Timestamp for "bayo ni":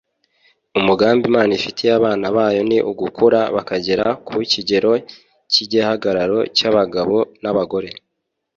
2.35-2.77